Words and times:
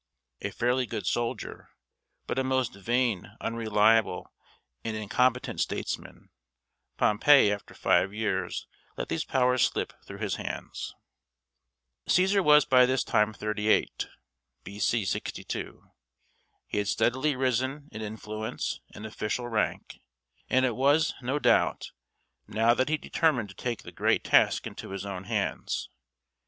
A 0.41 0.49
fairly 0.49 0.87
good 0.87 1.05
soldier, 1.05 1.69
but 2.25 2.39
a 2.39 2.43
most 2.43 2.73
vain, 2.73 3.33
unreliable, 3.39 4.33
and 4.83 4.97
incompetent 4.97 5.61
statesman, 5.61 6.31
Pompey 6.97 7.51
after 7.53 7.75
five 7.75 8.11
years 8.11 8.65
let 8.97 9.09
these 9.09 9.23
powers 9.23 9.61
slip 9.63 9.93
through 10.03 10.17
his 10.17 10.37
hands. 10.37 10.95
[Illustration: 12.07 12.07
Julius 12.07 12.09
Cæsar.] 12.33 12.41
Cæsar 12.41 12.45
was 12.45 12.65
by 12.65 12.85
this 12.87 13.03
time 13.03 13.31
thirty 13.31 13.67
eight 13.67 14.07
(B.C. 14.63 15.05
62). 15.05 15.83
He 16.65 16.79
had 16.79 16.87
steadily 16.87 17.35
risen 17.35 17.87
in 17.91 18.01
influence 18.01 18.79
and 18.95 19.05
official 19.05 19.49
rank; 19.49 19.99
and 20.49 20.65
it 20.65 20.75
was, 20.75 21.13
no 21.21 21.37
doubt, 21.37 21.91
now 22.47 22.73
that 22.73 22.89
he 22.89 22.97
determined 22.97 23.49
to 23.49 23.55
take 23.55 23.83
the 23.83 23.91
great 23.91 24.23
task 24.23 24.65
into 24.65 24.89
his 24.89 25.05
own 25.05 25.25
hands. 25.25 25.89